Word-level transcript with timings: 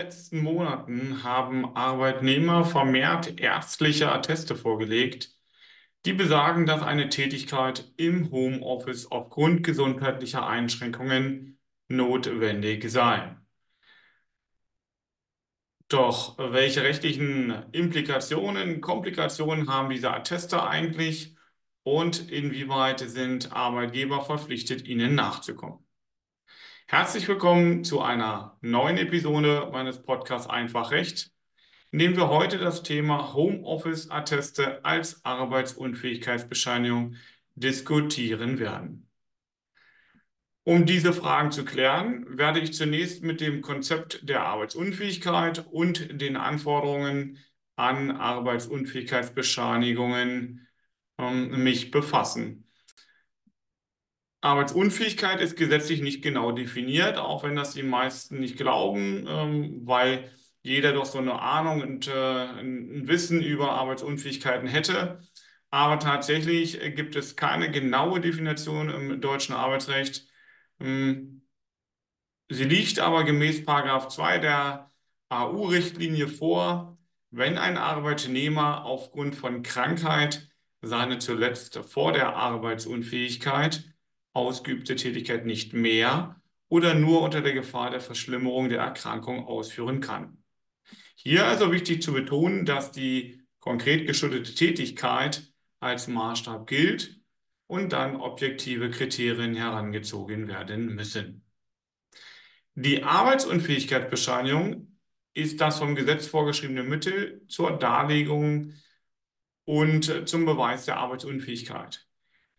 letzten 0.00 0.42
Monaten 0.42 1.22
haben 1.24 1.76
Arbeitnehmer 1.76 2.64
vermehrt 2.64 3.38
ärztliche 3.38 4.10
Atteste 4.10 4.56
vorgelegt, 4.56 5.38
die 6.06 6.14
besagen, 6.14 6.64
dass 6.64 6.82
eine 6.82 7.10
Tätigkeit 7.10 7.92
im 7.98 8.30
Homeoffice 8.30 9.10
aufgrund 9.10 9.62
gesundheitlicher 9.62 10.46
Einschränkungen 10.46 11.58
notwendig 11.88 12.90
sei. 12.90 13.36
Doch 15.88 16.38
welche 16.38 16.82
rechtlichen 16.82 17.50
Implikationen, 17.72 18.80
Komplikationen 18.80 19.68
haben 19.68 19.90
diese 19.90 20.10
Atteste 20.12 20.66
eigentlich 20.66 21.36
und 21.82 22.30
inwieweit 22.30 23.00
sind 23.00 23.52
Arbeitgeber 23.52 24.24
verpflichtet, 24.24 24.86
ihnen 24.88 25.14
nachzukommen? 25.14 25.84
Herzlich 26.90 27.26
willkommen 27.28 27.84
zu 27.84 28.00
einer 28.00 28.58
neuen 28.62 28.98
Episode 28.98 29.68
meines 29.70 30.02
Podcasts 30.02 30.50
Einfach 30.50 30.90
Recht, 30.90 31.30
in 31.92 32.00
dem 32.00 32.16
wir 32.16 32.28
heute 32.28 32.58
das 32.58 32.82
Thema 32.82 33.32
Homeoffice-Atteste 33.32 34.84
als 34.84 35.24
Arbeitsunfähigkeitsbescheinigung 35.24 37.14
diskutieren 37.54 38.58
werden. 38.58 39.08
Um 40.64 40.84
diese 40.84 41.12
Fragen 41.12 41.52
zu 41.52 41.64
klären, 41.64 42.26
werde 42.36 42.58
ich 42.58 42.72
zunächst 42.72 43.22
mit 43.22 43.40
dem 43.40 43.62
Konzept 43.62 44.28
der 44.28 44.42
Arbeitsunfähigkeit 44.42 45.64
und 45.70 46.20
den 46.20 46.36
Anforderungen 46.36 47.38
an 47.76 48.10
Arbeitsunfähigkeitsbescheinigungen 48.10 50.66
ähm, 51.18 51.62
mich 51.62 51.92
befassen. 51.92 52.68
Arbeitsunfähigkeit 54.40 55.40
ist 55.40 55.56
gesetzlich 55.56 56.00
nicht 56.00 56.22
genau 56.22 56.52
definiert, 56.52 57.18
auch 57.18 57.42
wenn 57.44 57.56
das 57.56 57.74
die 57.74 57.82
meisten 57.82 58.40
nicht 58.40 58.56
glauben, 58.56 59.26
ähm, 59.28 59.86
weil 59.86 60.30
jeder 60.62 60.92
doch 60.92 61.06
so 61.06 61.18
eine 61.18 61.40
Ahnung 61.40 61.82
und 61.82 62.08
äh, 62.08 62.12
ein 62.12 63.06
Wissen 63.08 63.42
über 63.42 63.72
Arbeitsunfähigkeiten 63.72 64.66
hätte. 64.68 65.20
Aber 65.70 65.98
tatsächlich 65.98 66.78
gibt 66.96 67.16
es 67.16 67.36
keine 67.36 67.70
genaue 67.70 68.20
Definition 68.20 68.90
im 68.90 69.20
deutschen 69.20 69.54
Arbeitsrecht. 69.54 70.26
Hm. 70.80 71.42
Sie 72.48 72.64
liegt 72.64 72.98
aber 72.98 73.24
gemäß 73.24 73.64
2 73.64 74.38
der 74.38 74.90
AU-Richtlinie 75.28 76.26
vor, 76.28 76.98
wenn 77.30 77.58
ein 77.58 77.76
Arbeitnehmer 77.78 78.84
aufgrund 78.84 79.36
von 79.36 79.62
Krankheit 79.62 80.50
seine 80.82 81.18
zuletzt 81.18 81.76
vor 81.78 82.12
der 82.12 82.34
Arbeitsunfähigkeit 82.34 83.84
ausgeübte 84.32 84.96
Tätigkeit 84.96 85.46
nicht 85.46 85.72
mehr 85.72 86.40
oder 86.68 86.94
nur 86.94 87.22
unter 87.22 87.40
der 87.40 87.52
Gefahr 87.52 87.90
der 87.90 88.00
Verschlimmerung 88.00 88.68
der 88.68 88.80
Erkrankung 88.80 89.44
ausführen 89.46 90.00
kann. 90.00 90.42
Hier 91.16 91.46
also 91.46 91.72
wichtig 91.72 92.02
zu 92.02 92.12
betonen, 92.12 92.64
dass 92.64 92.92
die 92.92 93.42
konkret 93.58 94.06
geschuldete 94.06 94.54
Tätigkeit 94.54 95.52
als 95.80 96.08
Maßstab 96.08 96.66
gilt 96.66 97.20
und 97.66 97.92
dann 97.92 98.16
objektive 98.16 98.90
Kriterien 98.90 99.54
herangezogen 99.54 100.48
werden 100.48 100.94
müssen. 100.94 101.44
Die 102.74 103.02
Arbeitsunfähigkeitsbescheinigung 103.02 104.96
ist 105.34 105.60
das 105.60 105.78
vom 105.78 105.94
Gesetz 105.94 106.26
vorgeschriebene 106.26 106.82
Mittel 106.82 107.42
zur 107.48 107.78
Darlegung 107.78 108.74
und 109.64 110.28
zum 110.28 110.46
Beweis 110.46 110.86
der 110.86 110.96
Arbeitsunfähigkeit. 110.96 112.09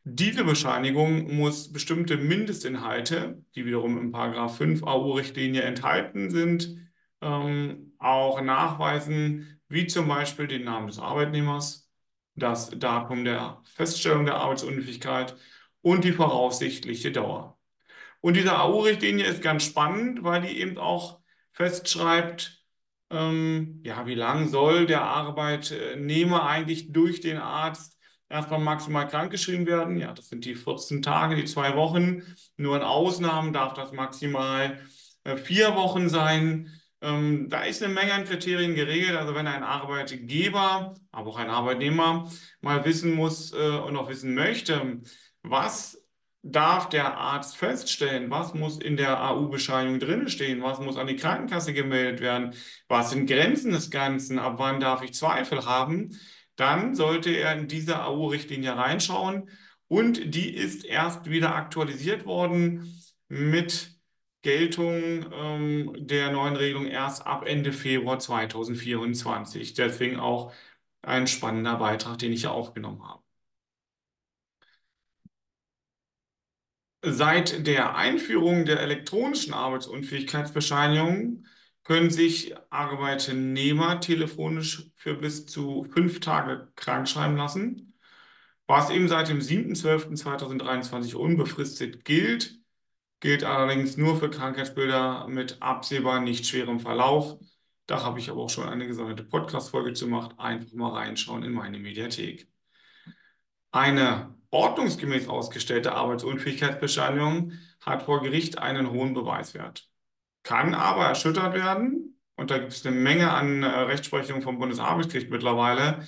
Diese 0.04 0.44
Bescheinigung 0.44 1.36
muss 1.36 1.72
bestimmte 1.72 2.18
Mindestinhalte, 2.18 3.44
die 3.54 3.66
wiederum 3.66 4.00
im 4.00 4.12
Paragraph 4.12 4.58
5 4.58 4.82
AU-Richtlinie 4.84 5.62
enthalten 5.62 6.32
sind, 6.32 6.76
ähm, 7.22 7.94
auch 8.00 8.42
nachweisen, 8.42 9.62
wie 9.68 9.86
zum 9.86 10.08
Beispiel 10.08 10.48
den 10.48 10.64
Namen 10.64 10.88
des 10.88 10.98
Arbeitnehmers, 10.98 11.92
das 12.34 12.72
Datum 12.72 13.26
der 13.26 13.62
Feststellung 13.66 14.26
der 14.26 14.38
Arbeitsunfähigkeit 14.38 15.36
und 15.82 16.04
die 16.04 16.14
voraussichtliche 16.14 17.12
Dauer. 17.12 17.60
Und 18.22 18.36
diese 18.36 18.58
AU-Richtlinie 18.58 19.26
ist 19.26 19.44
ganz 19.44 19.64
spannend, 19.66 20.24
weil 20.24 20.42
die 20.42 20.60
eben 20.60 20.80
auch 20.80 21.20
festschreibt, 21.54 22.64
ähm, 23.12 23.82
ja, 23.84 24.08
wie 24.08 24.16
lang 24.16 24.48
soll 24.48 24.88
der 24.88 25.04
Arbeitnehmer 25.04 26.48
eigentlich 26.48 26.92
durch 26.92 27.22
den 27.22 27.38
Arzt 27.38 28.01
erstmal 28.32 28.60
maximal 28.60 29.08
krankgeschrieben 29.08 29.66
werden? 29.68 29.98
Ja, 29.98 30.14
das 30.14 30.30
sind 30.30 30.46
die 30.46 30.56
14 30.56 31.02
Tage, 31.02 31.36
die 31.36 31.46
zwei 31.46 31.76
Wochen. 31.76 32.24
Nur 32.58 32.76
in 32.78 32.82
Ausnahmen 32.84 33.54
darf 33.54 33.74
das 33.74 33.92
maximal 33.92 34.80
äh, 35.24 35.38
vier 35.38 35.76
Wochen 35.76 36.10
sein. 36.10 36.72
Ähm, 37.02 37.50
da 37.50 37.64
ist 37.64 37.84
eine 37.84 37.94
Menge 37.94 38.14
an 38.14 38.26
Kriterien 38.26 38.76
geregelt. 38.76 39.16
Also 39.18 39.36
wenn 39.36 39.48
ein 39.48 39.64
Arbeitgeber, 39.64 40.96
aber 41.12 41.30
auch 41.30 41.38
ein 41.38 41.50
Arbeitnehmer 41.50 42.32
mal 42.62 42.86
wissen 42.86 43.14
muss 43.16 43.54
äh, 43.54 43.58
und 43.58 43.98
auch 43.98 44.10
wissen 44.10 44.34
möchte, 44.36 45.02
was 45.44 46.02
darf 46.44 46.90
der 46.90 47.18
Arzt 47.18 47.56
feststellen, 47.56 48.32
was 48.32 48.54
muss 48.54 48.80
in 48.80 48.98
der 48.98 49.22
AU-Bescheinigung 49.24 50.00
drin 50.00 50.28
stehen, 50.30 50.64
was 50.64 50.80
muss 50.80 50.98
an 50.98 51.08
die 51.08 51.16
Krankenkasse 51.16 51.74
gemeldet 51.74 52.20
werden, 52.20 52.56
was 52.88 53.12
sind 53.12 53.28
Grenzen 53.28 53.72
des 53.72 53.92
Ganzen, 53.92 54.40
ab 54.40 54.56
wann 54.58 54.80
darf 54.80 55.04
ich 55.04 55.14
Zweifel 55.14 55.66
haben, 55.66 56.18
dann 56.56 56.96
sollte 56.96 57.32
er 57.32 57.54
in 57.54 57.68
diese 57.68 58.04
AU-Richtlinie 58.04 58.76
reinschauen 58.76 59.50
und 59.88 60.36
die 60.36 60.56
ist 60.56 60.86
erst 60.86 61.30
wieder 61.30 61.56
aktualisiert 61.56 62.26
worden 62.26 63.02
mit 63.28 63.92
Geltung 64.42 65.26
ähm, 65.34 65.94
der 65.98 66.32
neuen 66.32 66.56
Regelung 66.56 66.88
erst 66.88 67.26
ab 67.26 67.46
Ende 67.46 67.74
Februar 67.74 68.20
2024. 68.20 69.74
Deswegen 69.74 70.20
auch 70.20 70.54
ein 71.02 71.28
spannender 71.28 71.78
Beitrag, 71.78 72.18
den 72.20 72.34
ich 72.34 72.42
hier 72.42 72.52
aufgenommen 72.52 73.04
habe. 73.08 73.22
Seit 77.04 77.66
der 77.66 77.96
Einführung 77.96 78.66
der 78.66 78.80
elektronischen 78.80 79.54
Arbeitsunfähigkeitsbescheinigung 79.54 81.46
können 81.84 82.12
sich 82.12 82.56
Arbeitnehmer 82.70 84.00
telefonisch 84.00 84.92
für 84.96 85.16
bis 85.16 85.46
zu 85.46 85.84
fünf 85.84 86.20
Tage 86.20 86.72
krankschreiben 86.76 87.38
lassen, 87.38 87.94
was 88.68 88.90
eben 88.90 89.08
seit 89.08 89.30
dem 89.30 89.40
7.12.2023 89.40 91.16
unbefristet 91.16 92.06
gilt 92.06 92.62
gilt 93.22 93.44
allerdings 93.44 93.96
nur 93.98 94.18
für 94.18 94.30
Krankheitsbilder 94.30 95.28
mit 95.28 95.62
absehbar 95.62 96.20
nicht 96.20 96.46
schwerem 96.46 96.80
Verlauf. 96.82 97.40
Da 97.86 98.04
habe 98.04 98.20
ich 98.20 98.30
aber 98.30 98.42
auch 98.42 98.50
schon 98.50 98.68
eine 98.68 98.88
gesonderte 98.88 99.24
Podcast-Folge 99.24 99.94
zu 99.94 100.06
gemacht. 100.06 100.36
Einfach 100.38 100.74
mal 100.74 100.94
reinschauen 100.94 101.44
in 101.44 101.54
meine 101.54 101.80
Mediathek. 101.80 102.50
Eine 103.72 104.36
ordnungsgemäß 104.50 105.28
ausgestellte 105.28 105.94
Arbeitsunfähigkeitsbescheinigung 105.94 107.54
hat 107.80 108.04
vor 108.04 108.22
Gericht 108.22 108.58
einen 108.58 108.90
hohen 108.92 109.14
Beweiswert, 109.14 109.88
kann 110.44 110.74
aber 110.74 111.06
erschüttert 111.06 111.54
werden, 111.54 112.20
und 112.36 112.50
da 112.50 112.58
gibt 112.58 112.72
es 112.72 112.86
eine 112.86 112.96
Menge 112.96 113.32
an 113.32 113.62
äh, 113.62 113.68
Rechtsprechung 113.68 114.42
vom 114.42 114.58
Bundesarbeitsgericht 114.58 115.30
mittlerweile, 115.30 116.08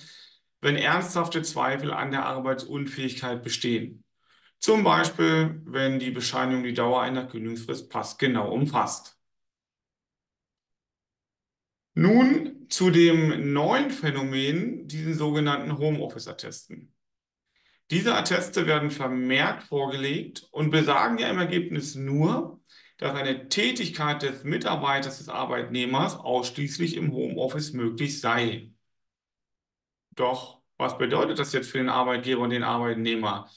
wenn 0.62 0.76
ernsthafte 0.76 1.44
Zweifel 1.44 1.92
an 1.92 2.12
der 2.12 2.26
Arbeitsunfähigkeit 2.26 3.44
bestehen. 3.44 4.04
Zum 4.60 4.84
Beispiel, 4.84 5.62
wenn 5.66 6.00
die 6.00 6.12
Bescheinigung 6.12 6.64
die 6.64 6.74
Dauer 6.74 7.02
einer 7.02 7.28
Kündigungsfrist 7.28 7.90
passgenau 7.90 8.52
umfasst. 8.52 9.20
Nun 11.96 12.66
zu 12.70 12.90
dem 12.90 13.54
neuen 13.54 13.92
Phänomen, 13.92 14.88
diesen 14.88 15.14
sogenannten 15.14 15.78
Homeoffice-Attesten. 15.78 16.96
Diese 17.92 18.16
Atteste 18.16 18.66
werden 18.66 18.90
vermehrt 18.90 19.62
vorgelegt 19.64 20.48
und 20.52 20.72
besagen 20.72 21.20
ja 21.20 21.30
im 21.30 21.38
Ergebnis 21.38 21.94
nur, 21.94 22.60
dass 22.98 23.16
eine 23.16 23.50
Tätigkeit 23.50 24.22
des 24.22 24.44
Mitarbeiters, 24.44 25.18
des 25.20 25.30
Arbeitnehmers 25.30 26.16
ausschließlich 26.16 26.96
im 26.96 27.12
Homeoffice 27.14 27.74
möglich 27.74 28.20
sei. 28.22 28.72
Doch 30.12 30.62
was 30.78 30.98
bedeutet 30.98 31.40
das 31.40 31.54
jetzt 31.54 31.70
für 31.70 31.78
den 31.78 31.90
Arbeitgeber 31.90 32.42
und 32.42 32.50
den 32.50 32.64
Arbeitnehmer? 32.64 33.50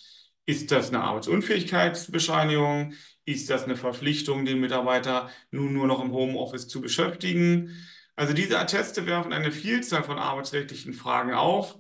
Ist 0.47 0.71
das 0.71 0.89
eine 0.91 1.01
Arbeitsunfähigkeitsbescheinigung? 1.03 2.95
Ist 3.25 3.51
das 3.51 3.65
eine 3.65 3.77
Verpflichtung, 3.77 4.45
den 4.45 4.61
Mitarbeiter 4.61 5.31
nun 5.51 5.73
nur 5.73 5.87
noch 5.89 6.03
im 6.03 6.13
Homeoffice 6.13 6.69
zu 6.69 6.81
beschäftigen? 6.81 7.77
Also 8.15 8.33
diese 8.33 8.59
Atteste 8.59 9.07
werfen 9.07 9.33
eine 9.33 9.53
Vielzahl 9.53 10.05
von 10.05 10.19
arbeitsrechtlichen 10.19 10.95
Fragen 10.95 11.35
auf, 11.35 11.77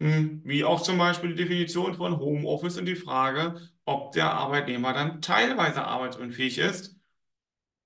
hm, 0.00 0.42
wie 0.44 0.64
auch 0.64 0.82
zum 0.82 0.98
Beispiel 0.98 1.30
die 1.30 1.44
Definition 1.44 1.94
von 1.94 2.18
Homeoffice 2.18 2.78
und 2.78 2.86
die 2.86 2.96
Frage, 2.96 3.60
ob 3.84 4.12
der 4.12 4.32
Arbeitnehmer 4.32 4.92
dann 4.92 5.22
teilweise 5.22 5.84
arbeitsunfähig 5.84 6.58
ist. 6.58 6.91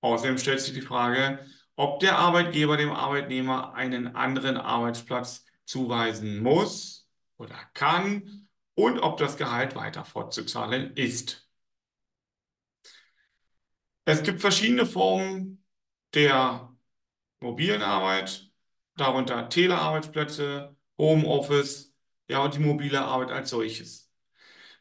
Außerdem 0.07 0.37
stellt 0.37 0.61
sich 0.61 0.73
die 0.73 0.81
Frage, 0.81 1.45
ob 1.75 1.99
der 1.99 2.17
Arbeitgeber 2.17 2.77
dem 2.77 2.91
Arbeitnehmer 2.91 3.73
einen 3.73 4.15
anderen 4.15 4.55
Arbeitsplatz 4.57 5.45
zuweisen 5.65 6.39
muss 6.41 7.09
oder 7.37 7.57
kann 7.73 8.47
und 8.73 8.99
ob 8.99 9.17
das 9.17 9.35
Gehalt 9.35 9.75
weiter 9.75 10.05
fortzuzahlen 10.05 10.95
ist. 10.95 11.47
Es 14.05 14.23
gibt 14.23 14.39
verschiedene 14.39 14.85
Formen 14.85 15.65
der 16.13 16.73
mobilen 17.41 17.81
Arbeit, 17.81 18.49
darunter 18.95 19.49
Telearbeitsplätze, 19.49 20.75
Homeoffice, 20.97 21.93
ja, 22.29 22.39
und 22.39 22.55
die 22.55 22.59
mobile 22.59 23.01
Arbeit 23.01 23.31
als 23.31 23.49
solches. 23.49 24.09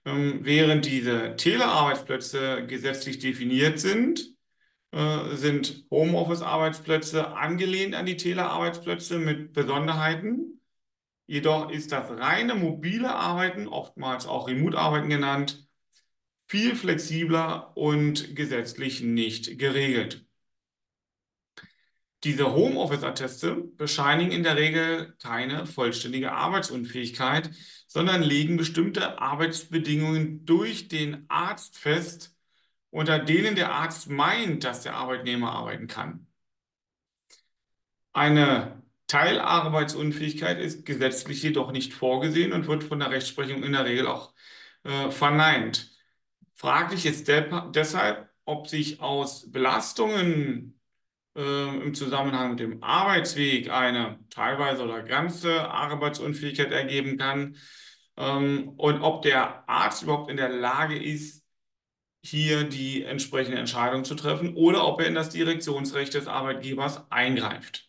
Ähm, 0.04 0.44
während 0.44 0.86
diese 0.86 1.34
Telearbeitsplätze 1.34 2.64
gesetzlich 2.66 3.18
definiert 3.18 3.80
sind, 3.80 4.35
sind 4.92 5.84
Homeoffice-Arbeitsplätze 5.90 7.36
angelehnt 7.36 7.94
an 7.94 8.06
die 8.06 8.16
Telearbeitsplätze 8.16 9.18
mit 9.18 9.52
Besonderheiten. 9.52 10.60
Jedoch 11.26 11.70
ist 11.70 11.92
das 11.92 12.08
reine 12.10 12.54
mobile 12.54 13.12
Arbeiten, 13.14 13.66
oftmals 13.66 14.26
auch 14.26 14.48
Remote-Arbeiten 14.48 15.08
genannt, 15.08 15.66
viel 16.46 16.76
flexibler 16.76 17.76
und 17.76 18.36
gesetzlich 18.36 19.02
nicht 19.02 19.58
geregelt. 19.58 20.24
Diese 22.22 22.52
Homeoffice-Atteste 22.52 23.56
bescheinigen 23.56 24.32
in 24.32 24.42
der 24.44 24.56
Regel 24.56 25.16
keine 25.20 25.66
vollständige 25.66 26.32
Arbeitsunfähigkeit, 26.32 27.50
sondern 27.88 28.22
legen 28.22 28.56
bestimmte 28.56 29.20
Arbeitsbedingungen 29.20 30.44
durch 30.44 30.88
den 30.88 31.24
Arzt 31.28 31.76
fest, 31.76 32.35
unter 32.90 33.18
denen 33.18 33.56
der 33.56 33.72
Arzt 33.72 34.08
meint, 34.08 34.64
dass 34.64 34.82
der 34.82 34.94
Arbeitnehmer 34.94 35.52
arbeiten 35.52 35.86
kann. 35.86 36.26
Eine 38.12 38.82
Teilarbeitsunfähigkeit 39.06 40.58
ist 40.58 40.84
gesetzlich 40.86 41.42
jedoch 41.42 41.70
nicht 41.70 41.94
vorgesehen 41.94 42.52
und 42.52 42.66
wird 42.66 42.84
von 42.84 42.98
der 42.98 43.10
Rechtsprechung 43.10 43.62
in 43.62 43.72
der 43.72 43.84
Regel 43.84 44.06
auch 44.06 44.32
äh, 44.84 45.10
verneint. 45.10 45.92
Fraglich 46.54 47.06
ist 47.06 47.28
deshalb, 47.28 48.30
ob 48.44 48.68
sich 48.68 49.00
aus 49.00 49.50
Belastungen 49.50 50.80
äh, 51.36 51.82
im 51.82 51.94
Zusammenhang 51.94 52.50
mit 52.50 52.60
dem 52.60 52.82
Arbeitsweg 52.82 53.70
eine 53.70 54.18
teilweise 54.30 54.82
oder 54.84 55.02
ganze 55.02 55.68
Arbeitsunfähigkeit 55.70 56.72
ergeben 56.72 57.18
kann 57.18 57.56
ähm, 58.16 58.70
und 58.76 59.02
ob 59.02 59.22
der 59.22 59.68
Arzt 59.68 60.02
überhaupt 60.02 60.30
in 60.30 60.36
der 60.36 60.48
Lage 60.48 60.98
ist, 60.98 61.45
hier 62.26 62.64
die 62.64 63.04
entsprechende 63.04 63.58
Entscheidung 63.58 64.04
zu 64.04 64.14
treffen 64.14 64.54
oder 64.56 64.86
ob 64.86 65.00
er 65.00 65.06
in 65.06 65.14
das 65.14 65.30
Direktionsrecht 65.30 66.14
des 66.14 66.26
Arbeitgebers 66.26 67.10
eingreift. 67.10 67.88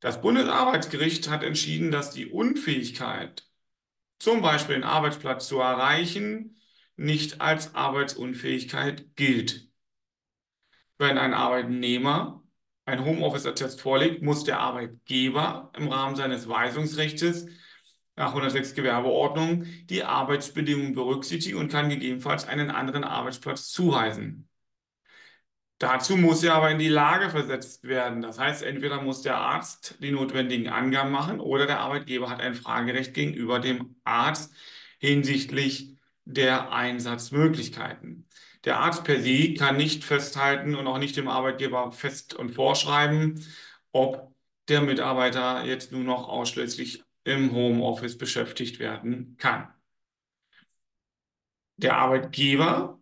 Das 0.00 0.20
Bundesarbeitsgericht 0.20 1.28
hat 1.30 1.42
entschieden, 1.42 1.90
dass 1.90 2.10
die 2.10 2.26
Unfähigkeit, 2.26 3.46
zum 4.18 4.42
Beispiel 4.42 4.76
den 4.76 4.84
Arbeitsplatz 4.84 5.48
zu 5.48 5.58
erreichen, 5.58 6.56
nicht 6.96 7.40
als 7.40 7.74
Arbeitsunfähigkeit 7.74 9.14
gilt. 9.16 9.68
Wenn 10.98 11.18
ein 11.18 11.34
Arbeitnehmer 11.34 12.42
ein 12.86 13.04
Homeoffice-Attest 13.04 13.80
vorlegt, 13.80 14.22
muss 14.22 14.44
der 14.44 14.60
Arbeitgeber 14.60 15.72
im 15.76 15.88
Rahmen 15.88 16.16
seines 16.16 16.48
Weisungsrechts 16.48 17.46
nach 18.16 18.28
106 18.28 18.74
Gewerbeordnung 18.74 19.66
die 19.88 20.02
Arbeitsbedingungen 20.04 20.94
berücksichtigen 20.94 21.58
und 21.58 21.70
kann 21.70 21.90
gegebenenfalls 21.90 22.46
einen 22.46 22.70
anderen 22.70 23.04
Arbeitsplatz 23.04 23.68
zuweisen. 23.68 24.48
Dazu 25.78 26.16
muss 26.16 26.42
er 26.42 26.54
aber 26.54 26.70
in 26.70 26.78
die 26.78 26.88
Lage 26.88 27.28
versetzt 27.28 27.84
werden. 27.84 28.22
Das 28.22 28.38
heißt, 28.38 28.62
entweder 28.62 29.02
muss 29.02 29.20
der 29.20 29.36
Arzt 29.36 29.96
die 30.00 30.10
notwendigen 30.10 30.68
Angaben 30.68 31.10
machen 31.10 31.38
oder 31.38 31.66
der 31.66 31.80
Arbeitgeber 31.80 32.30
hat 32.30 32.40
ein 32.40 32.54
Fragerecht 32.54 33.12
gegenüber 33.12 33.58
dem 33.58 33.96
Arzt 34.02 34.54
hinsichtlich 34.98 35.96
der 36.24 36.72
Einsatzmöglichkeiten. 36.72 38.26
Der 38.64 38.78
Arzt 38.80 39.04
per 39.04 39.20
se 39.20 39.52
kann 39.54 39.76
nicht 39.76 40.02
festhalten 40.02 40.74
und 40.74 40.86
auch 40.86 40.98
nicht 40.98 41.16
dem 41.16 41.28
Arbeitgeber 41.28 41.92
fest 41.92 42.34
und 42.34 42.50
vorschreiben, 42.50 43.44
ob 43.92 44.34
der 44.68 44.80
Mitarbeiter 44.80 45.64
jetzt 45.64 45.92
nur 45.92 46.02
noch 46.02 46.28
ausschließlich 46.28 47.04
im 47.26 47.52
Homeoffice 47.52 48.16
beschäftigt 48.16 48.78
werden 48.78 49.36
kann. 49.38 49.68
Der 51.76 51.96
Arbeitgeber 51.98 53.00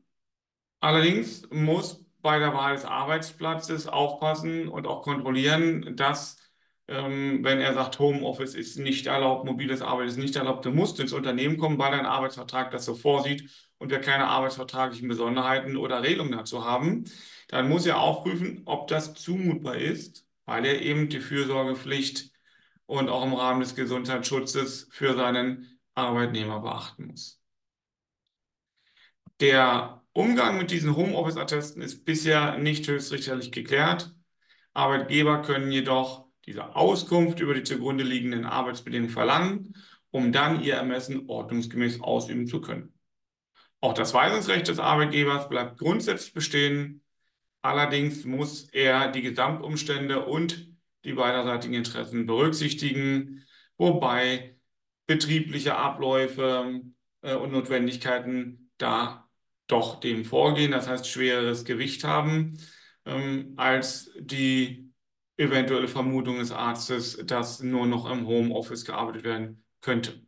allerdings 0.80 1.48
muss 1.50 2.04
bei 2.22 2.38
der 2.38 2.54
Wahl 2.54 2.74
des 2.74 2.84
Arbeitsplatzes 2.84 3.86
aufpassen 3.86 4.68
und 4.68 4.86
auch 4.86 5.02
kontrollieren, 5.02 5.96
dass 5.96 6.38
ähm, 6.88 7.44
wenn 7.44 7.60
er 7.60 7.74
sagt, 7.74 7.98
Homeoffice 7.98 8.54
ist 8.54 8.78
nicht 8.78 9.06
erlaubt, 9.06 9.44
mobiles 9.46 9.82
Arbeiten 9.82 10.08
ist 10.10 10.18
nicht 10.18 10.36
erlaubt, 10.36 10.64
du 10.64 10.70
musst 10.70 11.00
ins 11.00 11.12
Unternehmen 11.12 11.56
kommen, 11.58 11.78
weil 11.78 11.92
dein 11.92 12.06
Arbeitsvertrag 12.06 12.70
das 12.70 12.84
so 12.86 12.94
vorsieht 12.94 13.50
und 13.78 13.90
wir 13.90 14.00
keine 14.00 14.26
arbeitsvertraglichen 14.26 15.08
Besonderheiten 15.08 15.76
oder 15.76 16.02
Regelungen 16.02 16.32
dazu 16.32 16.64
haben, 16.64 17.04
dann 17.48 17.68
muss 17.68 17.86
er 17.86 18.00
auch 18.00 18.24
prüfen, 18.24 18.62
ob 18.66 18.88
das 18.88 19.14
zumutbar 19.14 19.76
ist, 19.76 20.26
weil 20.46 20.64
er 20.66 20.82
eben 20.82 21.08
die 21.08 21.20
Fürsorgepflicht 21.20 22.33
und 22.86 23.08
auch 23.08 23.24
im 23.24 23.34
Rahmen 23.34 23.60
des 23.60 23.74
Gesundheitsschutzes 23.74 24.88
für 24.90 25.14
seinen 25.14 25.78
Arbeitnehmer 25.94 26.60
beachten 26.60 27.06
muss. 27.06 27.40
Der 29.40 30.02
Umgang 30.12 30.58
mit 30.58 30.70
diesen 30.70 30.96
Homeoffice-Attesten 30.96 31.82
ist 31.82 32.04
bisher 32.04 32.58
nicht 32.58 32.86
höchstrichterlich 32.86 33.50
geklärt. 33.50 34.14
Arbeitgeber 34.72 35.42
können 35.42 35.72
jedoch 35.72 36.26
diese 36.46 36.76
Auskunft 36.76 37.40
über 37.40 37.54
die 37.54 37.64
zugrunde 37.64 38.04
liegenden 38.04 38.44
Arbeitsbedingungen 38.44 39.12
verlangen, 39.12 39.74
um 40.10 40.30
dann 40.30 40.62
ihr 40.62 40.74
Ermessen 40.74 41.28
ordnungsgemäß 41.28 42.00
ausüben 42.00 42.46
zu 42.46 42.60
können. 42.60 42.92
Auch 43.80 43.94
das 43.94 44.14
Weisungsrecht 44.14 44.68
des 44.68 44.78
Arbeitgebers 44.78 45.48
bleibt 45.48 45.78
grundsätzlich 45.78 46.32
bestehen. 46.32 47.02
Allerdings 47.60 48.24
muss 48.24 48.68
er 48.70 49.10
die 49.10 49.22
Gesamtumstände 49.22 50.24
und 50.24 50.73
die 51.04 51.12
beiderseitigen 51.12 51.74
Interessen 51.74 52.26
berücksichtigen, 52.26 53.44
wobei 53.76 54.56
betriebliche 55.06 55.76
Abläufe 55.76 56.82
äh, 57.22 57.34
und 57.34 57.52
Notwendigkeiten 57.52 58.70
da 58.78 59.28
doch 59.66 60.00
dem 60.00 60.24
vorgehen, 60.24 60.72
das 60.72 60.88
heißt 60.88 61.08
schwereres 61.08 61.64
Gewicht 61.64 62.04
haben, 62.04 62.58
ähm, 63.04 63.54
als 63.56 64.10
die 64.18 64.92
eventuelle 65.36 65.88
Vermutung 65.88 66.38
des 66.38 66.52
Arztes, 66.52 67.18
dass 67.24 67.60
nur 67.62 67.86
noch 67.86 68.10
im 68.10 68.26
Homeoffice 68.26 68.84
gearbeitet 68.84 69.24
werden 69.24 69.64
könnte. 69.80 70.22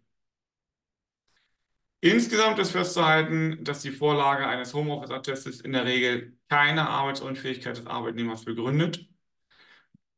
Insgesamt 2.00 2.58
ist 2.58 2.72
festzuhalten, 2.72 3.64
dass 3.64 3.82
die 3.82 3.90
Vorlage 3.90 4.46
eines 4.46 4.74
Homeoffice-Attestes 4.74 5.60
in 5.60 5.72
der 5.72 5.86
Regel 5.86 6.36
keine 6.48 6.88
Arbeitsunfähigkeit 6.88 7.78
des 7.78 7.86
Arbeitnehmers 7.86 8.44
begründet 8.44 9.08